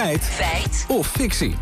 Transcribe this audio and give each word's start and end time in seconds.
Feit. 0.00 0.24
Feit. 0.24 0.84
Of 0.88 1.06
fictie. 1.06 1.54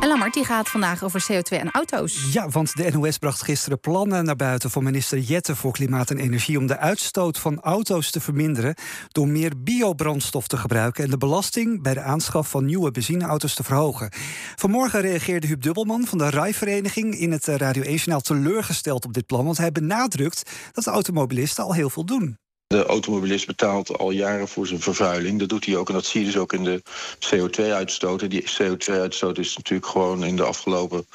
En 0.00 0.08
Lammert 0.08 0.34
die 0.34 0.44
gaat 0.44 0.68
vandaag 0.68 1.04
over 1.04 1.26
CO2 1.32 1.58
en 1.58 1.70
auto's. 1.70 2.32
Ja, 2.32 2.48
want 2.48 2.76
de 2.76 2.90
NOS 2.92 3.18
bracht 3.18 3.42
gisteren 3.42 3.80
plannen 3.80 4.24
naar 4.24 4.36
buiten 4.36 4.70
van 4.70 4.84
minister 4.84 5.18
Jette 5.18 5.56
voor 5.56 5.72
Klimaat 5.72 6.10
en 6.10 6.18
Energie 6.18 6.58
om 6.58 6.66
de 6.66 6.78
uitstoot 6.78 7.38
van 7.38 7.60
auto's 7.60 8.10
te 8.10 8.20
verminderen 8.20 8.74
door 9.08 9.28
meer 9.28 9.52
biobrandstof 9.62 10.46
te 10.46 10.56
gebruiken 10.56 11.04
en 11.04 11.10
de 11.10 11.16
belasting 11.16 11.82
bij 11.82 11.94
de 11.94 12.02
aanschaf 12.02 12.50
van 12.50 12.64
nieuwe 12.64 12.90
benzineauto's 12.90 13.54
te 13.54 13.64
verhogen. 13.64 14.12
Vanmorgen 14.56 15.00
reageerde 15.00 15.46
Huub 15.46 15.62
Dubbelman 15.62 16.04
van 16.04 16.18
de 16.18 16.30
RAI-vereniging 16.30 17.14
in 17.14 17.32
het 17.32 17.46
Radio 17.46 17.82
1-journaal 17.82 18.20
teleurgesteld 18.20 19.04
op 19.04 19.12
dit 19.12 19.26
plan, 19.26 19.44
want 19.44 19.58
hij 19.58 19.72
benadrukt 19.72 20.50
dat 20.72 20.84
de 20.84 20.90
automobilisten 20.90 21.64
al 21.64 21.74
heel 21.74 21.90
veel 21.90 22.04
doen. 22.04 22.38
De 22.70 22.84
automobilist 22.86 23.46
betaalt 23.46 23.98
al 23.98 24.10
jaren 24.10 24.48
voor 24.48 24.66
zijn 24.66 24.80
vervuiling. 24.80 25.38
Dat 25.38 25.48
doet 25.48 25.66
hij 25.66 25.76
ook 25.76 25.88
en 25.88 25.94
dat 25.94 26.04
zie 26.04 26.20
je 26.20 26.26
dus 26.26 26.36
ook 26.36 26.52
in 26.52 26.64
de 26.64 26.82
CO2-uitstoot. 27.18 28.30
Die 28.30 28.44
CO2-uitstoot 28.44 29.38
is 29.38 29.56
natuurlijk 29.56 29.90
gewoon 29.90 30.24
in 30.24 30.36
de 30.36 30.42
afgelopen 30.42 31.06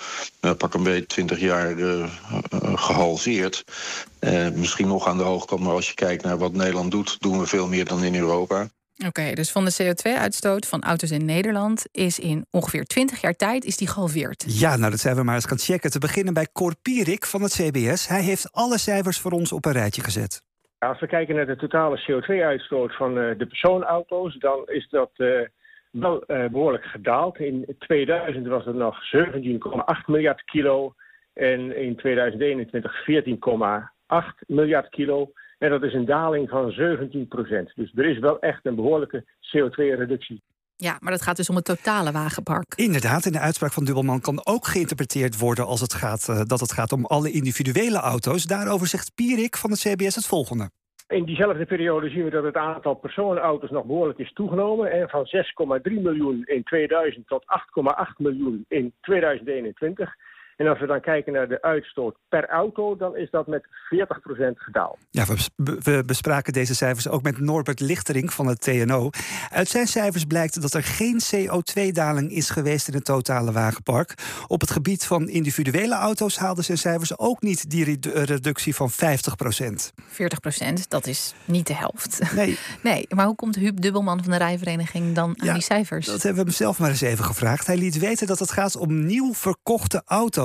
uh, 0.41 0.51
pak 0.57 0.73
een 0.73 0.83
beetje 0.83 1.05
20 1.05 1.39
jaar 1.39 1.71
uh, 1.71 1.99
uh, 1.99 2.07
gehalveerd. 2.75 3.63
misschien 4.53 4.87
nog 4.87 5.07
aan 5.07 5.17
de 5.17 5.23
hoge 5.23 5.45
kant, 5.45 5.61
maar 5.61 5.73
als 5.73 5.87
je 5.87 5.93
kijkt 5.93 6.23
naar 6.23 6.37
wat 6.37 6.53
Nederland 6.53 6.91
doet, 6.91 7.17
doen 7.19 7.39
we 7.39 7.45
veel 7.45 7.67
meer 7.67 7.85
dan 7.85 8.03
in 8.03 8.15
Europa. 8.15 8.69
Oké, 8.97 9.07
okay, 9.07 9.35
dus 9.35 9.51
van 9.51 9.65
de 9.65 9.73
CO2-uitstoot 9.83 10.65
van 10.65 10.83
auto's 10.83 11.11
in 11.11 11.25
Nederland 11.25 11.83
is 11.91 12.19
in 12.19 12.45
ongeveer 12.49 12.85
20 12.85 13.21
jaar 13.21 13.35
tijd 13.35 13.65
is 13.65 13.77
die 13.77 13.87
gehalveerd. 13.87 14.43
Ja, 14.47 14.75
nou 14.75 14.91
dat 14.91 14.99
zijn 14.99 15.15
we 15.15 15.23
maar 15.23 15.35
eens 15.35 15.45
gaan 15.45 15.59
checken. 15.59 15.91
Te 15.91 15.99
beginnen 15.99 16.33
bij 16.33 16.47
Cor 16.53 16.75
Pierik 16.81 17.25
van 17.25 17.41
het 17.41 17.53
CBS. 17.53 18.07
Hij 18.07 18.21
heeft 18.21 18.51
alle 18.51 18.77
cijfers 18.77 19.19
voor 19.19 19.31
ons 19.31 19.51
op 19.51 19.65
een 19.65 19.71
rijtje 19.71 20.03
gezet. 20.03 20.41
Als 20.87 20.99
we 20.99 21.07
kijken 21.07 21.35
naar 21.35 21.45
de 21.45 21.55
totale 21.55 22.01
CO2-uitstoot 22.01 22.95
van 22.95 23.17
uh, 23.17 23.37
de 23.37 23.45
persoonauto's, 23.45 24.35
dan 24.35 24.63
is 24.65 24.89
dat 24.89 25.11
uh, 25.17 25.41
wel 25.91 26.23
uh, 26.27 26.45
behoorlijk 26.47 26.83
gedaald. 26.83 27.39
In 27.39 27.75
2000 27.79 28.47
was 28.47 28.65
het 28.65 28.75
nog 28.75 28.97
17,8 29.15 29.25
miljard 30.05 30.43
kilo 30.43 30.93
en 31.33 31.77
in 31.77 31.95
2021 31.95 33.05
14,8 33.09 34.45
miljard 34.47 34.89
kilo. 34.89 35.31
En 35.57 35.69
dat 35.69 35.83
is 35.83 35.93
een 35.93 36.05
daling 36.05 36.49
van 36.49 36.71
17 36.71 37.27
procent. 37.27 37.71
Dus 37.75 37.91
er 37.95 38.05
is 38.05 38.19
wel 38.19 38.39
echt 38.39 38.65
een 38.65 38.75
behoorlijke 38.75 39.23
CO2-reductie. 39.23 40.41
Ja, 40.77 40.97
maar 40.99 41.11
dat 41.11 41.21
gaat 41.21 41.37
dus 41.37 41.49
om 41.49 41.55
het 41.55 41.65
totale 41.65 42.11
wagenpark. 42.11 42.73
Inderdaad, 42.75 43.25
in 43.25 43.31
de 43.31 43.39
uitspraak 43.39 43.71
van 43.71 43.85
Dubbelman 43.85 44.21
kan 44.21 44.41
ook 44.43 44.67
geïnterpreteerd 44.67 45.39
worden 45.39 45.65
als 45.65 45.81
het 45.81 45.93
gaat, 45.93 46.27
uh, 46.29 46.41
dat 46.43 46.59
het 46.59 46.73
gaat 46.73 46.91
om 46.91 47.05
alle 47.05 47.31
individuele 47.31 47.99
auto's. 47.99 48.43
Daarover 48.43 48.87
zegt 48.87 49.15
Pierik 49.15 49.57
van 49.57 49.71
het 49.71 49.79
CBS 49.79 50.15
het 50.15 50.25
volgende. 50.25 50.69
In 51.07 51.25
diezelfde 51.25 51.65
periode 51.65 52.09
zien 52.09 52.23
we 52.23 52.29
dat 52.29 52.43
het 52.43 52.55
aantal 52.55 52.93
personenauto's 52.93 53.69
nog 53.69 53.85
behoorlijk 53.85 54.19
is 54.19 54.33
toegenomen. 54.33 54.91
En 54.91 55.09
van 55.09 55.25
6,3 55.25 56.01
miljoen 56.01 56.43
in 56.45 56.63
2000 56.63 57.27
tot 57.27 57.43
8,8 57.43 58.11
miljoen 58.17 58.65
in 58.67 58.93
2021. 59.01 60.15
En 60.55 60.67
als 60.67 60.79
we 60.79 60.85
dan 60.85 61.01
kijken 61.01 61.33
naar 61.33 61.47
de 61.47 61.61
uitstoot 61.61 62.15
per 62.29 62.49
auto, 62.49 62.95
dan 62.97 63.17
is 63.17 63.29
dat 63.29 63.47
met 63.47 63.63
40% 63.65 63.67
gedaald. 64.55 64.97
Ja, 65.09 65.25
we, 65.55 66.03
bespraken 66.05 66.53
deze 66.53 66.75
cijfers 66.75 67.07
ook 67.09 67.21
met 67.21 67.39
Norbert 67.39 67.79
Lichtering 67.79 68.33
van 68.33 68.47
het 68.47 68.61
TNO. 68.61 69.09
Uit 69.49 69.67
zijn 69.67 69.87
cijfers 69.87 70.25
blijkt 70.25 70.61
dat 70.61 70.73
er 70.73 70.83
geen 70.83 71.21
CO2-daling 71.35 72.31
is 72.31 72.49
geweest 72.49 72.87
in 72.87 72.93
het 72.93 73.05
totale 73.05 73.51
wagenpark. 73.51 74.13
Op 74.47 74.61
het 74.61 74.71
gebied 74.71 75.05
van 75.05 75.29
individuele 75.29 75.95
auto's 75.95 76.37
haalden 76.37 76.63
zijn 76.63 76.77
cijfers 76.77 77.17
ook 77.17 77.41
niet 77.41 77.69
die 77.69 77.99
reductie 78.25 78.75
van 78.75 78.91
50%. 78.91 78.93
40%, 78.93 80.87
dat 80.87 81.07
is 81.07 81.33
niet 81.45 81.67
de 81.67 81.75
helft. 81.75 82.33
Nee. 82.35 82.57
nee, 82.83 83.05
maar 83.15 83.25
hoe 83.25 83.35
komt 83.35 83.55
Huub 83.55 83.81
Dubbelman 83.81 84.23
van 84.23 84.31
de 84.31 84.37
rijvereniging 84.37 85.15
dan 85.15 85.29
aan 85.39 85.47
ja, 85.47 85.53
die 85.53 85.61
cijfers? 85.61 86.05
Dat 86.05 86.23
hebben 86.23 86.43
we 86.43 86.49
hem 86.49 86.57
zelf 86.57 86.79
maar 86.79 86.89
eens 86.89 87.01
even 87.01 87.25
gevraagd. 87.25 87.67
Hij 87.67 87.77
liet 87.77 87.97
weten 87.97 88.27
dat 88.27 88.39
het 88.39 88.51
gaat 88.51 88.75
om 88.75 89.05
nieuw 89.05 89.33
verkochte 89.33 90.01
auto's. 90.05 90.43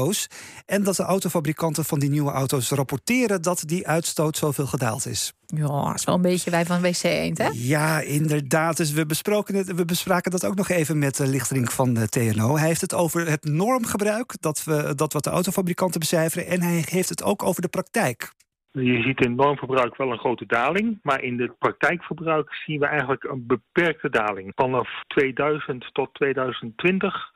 En 0.66 0.82
dat 0.82 0.96
de 0.96 1.02
autofabrikanten 1.02 1.84
van 1.84 1.98
die 1.98 2.10
nieuwe 2.10 2.30
auto's 2.30 2.70
rapporteren 2.70 3.42
dat 3.42 3.62
die 3.66 3.86
uitstoot 3.86 4.36
zoveel 4.36 4.66
gedaald 4.66 5.06
is. 5.06 5.32
Ja, 5.46 5.66
dat 5.66 5.94
is 5.94 6.04
wel 6.04 6.14
een 6.14 6.22
beetje 6.22 6.50
wij 6.50 6.64
van 6.64 6.80
WC 6.80 7.02
Eend, 7.02 7.38
hè? 7.38 7.48
Ja, 7.52 8.00
inderdaad. 8.00 8.76
Dus 8.76 8.92
we, 8.92 9.06
besproken 9.06 9.54
het, 9.54 9.74
we 9.74 9.84
bespraken 9.84 10.30
dat 10.30 10.44
ook 10.44 10.54
nog 10.54 10.68
even 10.68 10.98
met 10.98 11.16
de 11.16 11.26
lichtering 11.26 11.72
van 11.72 11.94
de 11.94 12.08
TNO. 12.08 12.56
Hij 12.56 12.66
heeft 12.66 12.80
het 12.80 12.94
over 12.94 13.28
het 13.28 13.44
normgebruik, 13.44 14.34
dat, 14.40 14.64
we, 14.64 14.94
dat 14.94 15.12
wat 15.12 15.24
de 15.24 15.30
autofabrikanten 15.30 16.00
becijferen. 16.00 16.46
En 16.46 16.62
hij 16.62 16.84
heeft 16.88 17.08
het 17.08 17.22
ook 17.22 17.42
over 17.42 17.62
de 17.62 17.68
praktijk. 17.68 18.32
Je 18.72 19.02
ziet 19.02 19.24
in 19.24 19.34
normverbruik 19.34 19.96
wel 19.96 20.12
een 20.12 20.18
grote 20.18 20.46
daling, 20.46 20.98
maar 21.02 21.22
in 21.22 21.40
het 21.40 21.58
praktijkverbruik 21.58 22.54
zien 22.54 22.80
we 22.80 22.86
eigenlijk 22.86 23.24
een 23.24 23.46
beperkte 23.46 24.10
daling. 24.10 24.52
Vanaf 24.54 24.88
2000 25.06 25.88
tot 25.92 26.14
2020 26.14 27.32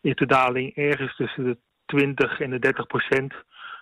is 0.00 0.14
de 0.14 0.26
daling 0.26 0.74
ergens 0.76 1.16
tussen 1.16 1.44
de 1.44 1.58
20 1.86 2.40
en 2.40 2.50
de 2.50 2.58
30 2.58 2.86
procent. 2.86 3.34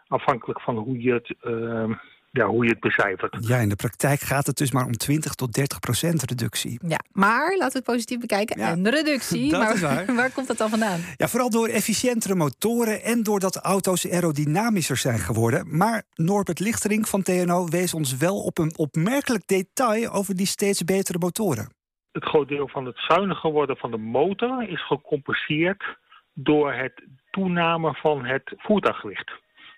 Afhankelijk 0.07 0.61
van 0.61 0.77
hoe 0.77 1.03
je 1.03 1.13
het, 1.13 1.35
uh, 1.43 1.97
ja, 2.31 2.47
hoe 2.47 2.65
je 2.65 2.71
het 2.71 2.81
becijfert. 2.81 3.37
Ja, 3.41 3.57
in 3.57 3.69
de 3.69 3.77
praktijk 3.77 4.21
gaat 4.21 4.47
het 4.47 4.57
dus 4.57 4.73
maar 4.73 4.87
om 4.87 4.93
20 4.93 5.35
tot 5.35 5.53
30 5.53 5.79
procent 5.79 6.23
reductie. 6.23 6.81
Ja, 6.87 6.99
maar 7.13 7.57
laten 7.57 7.73
we 7.73 7.79
het 7.79 7.85
positief 7.85 8.19
bekijken. 8.19 8.59
Ja, 8.59 8.69
en 8.69 8.83
de 8.83 8.91
reductie. 8.91 9.51
dat 9.51 9.61
maar 9.61 9.75
is 9.75 9.81
waar. 9.81 10.15
waar 10.15 10.33
komt 10.33 10.47
dat 10.47 10.57
dan 10.57 10.71
vandaan? 10.71 11.01
Ja, 11.17 11.29
vooral 11.29 11.51
door 11.51 11.69
efficiëntere 11.69 12.35
motoren 12.35 13.03
en 13.03 13.23
doordat 13.23 13.57
auto's 13.57 14.11
aerodynamischer 14.11 14.97
zijn 14.97 15.19
geworden. 15.19 15.77
Maar 15.77 16.03
Norbert 16.15 16.61
Lichtering 16.61 17.09
van 17.09 17.23
TNO 17.23 17.67
wees 17.67 17.95
ons 17.95 18.17
wel 18.17 18.43
op 18.43 18.59
een 18.59 18.79
opmerkelijk 18.79 19.47
detail 19.47 20.11
over 20.13 20.37
die 20.37 20.47
steeds 20.47 20.84
betere 20.84 21.19
motoren. 21.19 21.69
Het 22.13 22.25
groot 22.25 22.49
deel 22.49 22.69
van 22.69 22.87
het 22.87 22.99
zuiniger 22.99 23.51
worden 23.51 23.77
van 23.77 23.91
de 23.91 23.97
motor 23.97 24.69
is 24.69 24.87
gecompenseerd 24.87 26.01
door 26.34 26.72
het 26.72 27.03
toename 27.31 27.94
van 27.94 28.25
het 28.25 28.54
voertuiggewicht. 28.56 29.31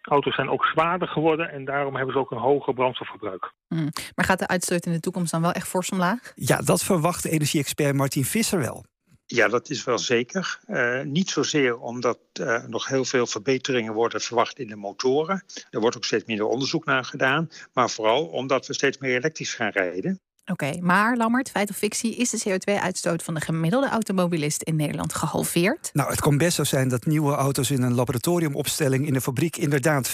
Auto's 0.02 0.34
zijn 0.34 0.48
ook 0.48 0.64
zwaarder 0.64 1.08
geworden 1.08 1.50
en 1.50 1.64
daarom 1.64 1.96
hebben 1.96 2.14
ze 2.14 2.20
ook 2.20 2.30
een 2.30 2.38
hoger 2.38 2.74
brandstofverbruik. 2.74 3.52
Mm. 3.68 3.88
Maar 4.14 4.24
gaat 4.24 4.38
de 4.38 4.46
uitstoot 4.46 4.86
in 4.86 4.92
de 4.92 5.00
toekomst 5.00 5.30
dan 5.30 5.40
wel 5.40 5.52
echt 5.52 5.68
fors 5.68 5.90
omlaag? 5.90 6.32
Ja, 6.34 6.56
dat 6.56 6.82
verwacht 6.82 7.24
energie-expert 7.24 7.94
Martin 7.94 8.24
Visser 8.24 8.58
wel. 8.58 8.84
Ja, 9.26 9.48
dat 9.48 9.70
is 9.70 9.84
wel 9.84 9.98
zeker. 9.98 10.60
Uh, 10.66 11.00
niet 11.00 11.30
zozeer 11.30 11.78
omdat 11.78 12.18
er 12.32 12.62
uh, 12.62 12.68
nog 12.68 12.88
heel 12.88 13.04
veel 13.04 13.26
verbeteringen 13.26 13.92
worden 13.92 14.20
verwacht 14.20 14.58
in 14.58 14.68
de 14.68 14.76
motoren. 14.76 15.44
Er 15.70 15.80
wordt 15.80 15.96
ook 15.96 16.04
steeds 16.04 16.24
minder 16.24 16.46
onderzoek 16.46 16.84
naar 16.84 17.04
gedaan. 17.04 17.48
Maar 17.72 17.90
vooral 17.90 18.26
omdat 18.26 18.66
we 18.66 18.74
steeds 18.74 18.98
meer 18.98 19.16
elektrisch 19.16 19.54
gaan 19.54 19.70
rijden. 19.70 20.20
Oké, 20.46 20.78
maar 20.80 21.16
Lammert, 21.16 21.50
feit 21.50 21.70
of 21.70 21.76
fictie, 21.76 22.16
is 22.16 22.30
de 22.30 22.40
CO2-uitstoot 22.48 23.22
van 23.22 23.34
de 23.34 23.40
gemiddelde 23.40 23.88
automobilist 23.88 24.62
in 24.62 24.76
Nederland 24.76 25.14
gehalveerd? 25.14 25.90
Nou, 25.92 26.10
het 26.10 26.20
kan 26.20 26.38
best 26.38 26.56
zo 26.56 26.64
zijn 26.64 26.88
dat 26.88 27.06
nieuwe 27.06 27.34
auto's 27.34 27.70
in 27.70 27.82
een 27.82 27.94
laboratoriumopstelling 27.94 29.06
in 29.06 29.12
de 29.12 29.20
fabriek 29.20 29.56
inderdaad 29.56 30.10
50% 30.10 30.12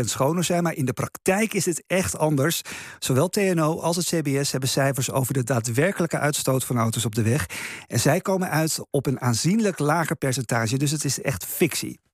schoner 0.00 0.44
zijn, 0.44 0.62
maar 0.62 0.74
in 0.74 0.84
de 0.84 0.92
praktijk 0.92 1.54
is 1.54 1.64
het 1.64 1.82
echt 1.86 2.18
anders. 2.18 2.62
Zowel 2.98 3.28
TNO 3.28 3.80
als 3.80 3.96
het 3.96 4.06
CBS 4.06 4.50
hebben 4.50 4.68
cijfers 4.68 5.10
over 5.10 5.34
de 5.34 5.44
daadwerkelijke 5.44 6.18
uitstoot 6.18 6.64
van 6.64 6.78
auto's 6.78 7.04
op 7.04 7.14
de 7.14 7.22
weg. 7.22 7.46
En 7.86 8.00
zij 8.00 8.20
komen 8.20 8.50
uit 8.50 8.80
op 8.90 9.06
een 9.06 9.20
aanzienlijk 9.20 9.78
lager 9.78 10.16
percentage, 10.16 10.76
dus 10.76 10.90
het 10.90 11.04
is 11.04 11.22
echt 11.22 11.44
fictie. 11.44 12.00